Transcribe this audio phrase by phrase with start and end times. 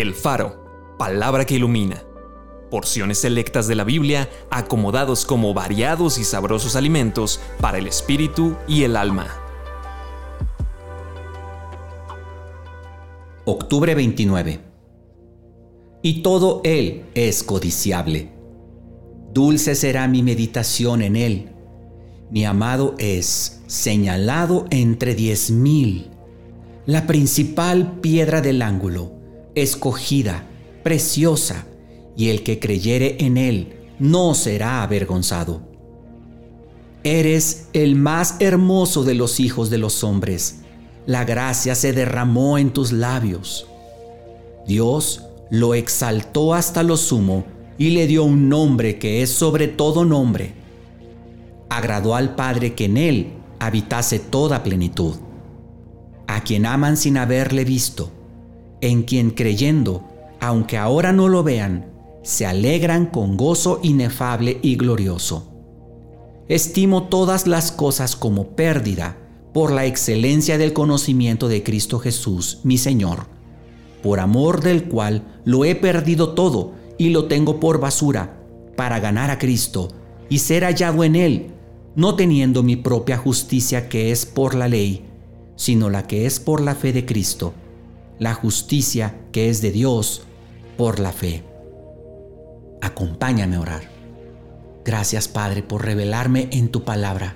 [0.00, 2.04] El Faro, palabra que ilumina.
[2.70, 8.84] Porciones selectas de la Biblia acomodados como variados y sabrosos alimentos para el espíritu y
[8.84, 9.26] el alma.
[13.44, 14.60] Octubre 29.
[16.02, 18.30] Y todo él es codiciable.
[19.32, 21.52] Dulce será mi meditación en él.
[22.30, 26.12] Mi amado es señalado entre diez mil
[26.88, 29.17] la principal piedra del ángulo,
[29.62, 30.46] escogida,
[30.82, 31.66] preciosa,
[32.16, 35.62] y el que creyere en él no será avergonzado.
[37.04, 40.60] Eres el más hermoso de los hijos de los hombres.
[41.06, 43.66] La gracia se derramó en tus labios.
[44.66, 47.44] Dios lo exaltó hasta lo sumo
[47.78, 50.54] y le dio un nombre que es sobre todo nombre.
[51.70, 55.16] Agradó al Padre que en él habitase toda plenitud
[56.28, 58.12] a quien aman sin haberle visto,
[58.80, 60.04] en quien creyendo,
[60.40, 65.52] aunque ahora no lo vean, se alegran con gozo inefable y glorioso.
[66.48, 69.16] Estimo todas las cosas como pérdida
[69.52, 73.26] por la excelencia del conocimiento de Cristo Jesús, mi Señor,
[74.02, 78.40] por amor del cual lo he perdido todo y lo tengo por basura,
[78.76, 79.88] para ganar a Cristo
[80.28, 81.50] y ser hallado en Él,
[81.96, 85.04] no teniendo mi propia justicia que es por la ley,
[85.56, 87.54] sino la que es por la fe de Cristo,
[88.18, 90.22] la justicia que es de Dios
[90.76, 91.44] por la fe.
[92.80, 93.82] Acompáñame a orar.
[94.84, 97.34] Gracias Padre por revelarme en tu palabra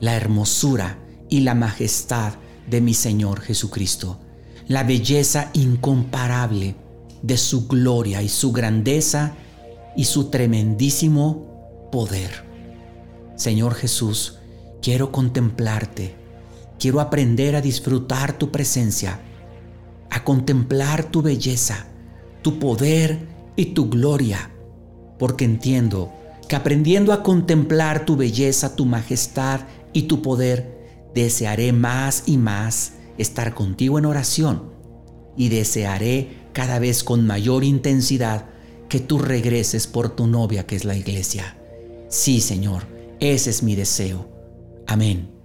[0.00, 2.34] la hermosura y la majestad
[2.68, 4.18] de mi Señor Jesucristo,
[4.68, 6.76] la belleza incomparable
[7.22, 9.34] de su gloria y su grandeza
[9.96, 12.44] y su tremendísimo poder.
[13.36, 14.38] Señor Jesús,
[14.80, 16.26] quiero contemplarte
[16.78, 19.20] Quiero aprender a disfrutar tu presencia,
[20.26, 21.86] contemplar tu belleza,
[22.42, 24.50] tu poder y tu gloria,
[25.20, 26.12] porque entiendo
[26.48, 29.60] que aprendiendo a contemplar tu belleza, tu majestad
[29.92, 34.64] y tu poder, desearé más y más estar contigo en oración
[35.36, 38.46] y desearé cada vez con mayor intensidad
[38.88, 41.56] que tú regreses por tu novia que es la iglesia.
[42.08, 42.82] Sí, Señor,
[43.20, 44.28] ese es mi deseo.
[44.88, 45.35] Amén.